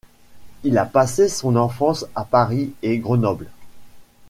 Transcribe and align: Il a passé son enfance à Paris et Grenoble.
Il 0.63 0.79
a 0.79 0.85
passé 0.87 1.27
son 1.29 1.55
enfance 1.55 2.07
à 2.15 2.25
Paris 2.25 2.73
et 2.81 2.97
Grenoble. 2.97 3.51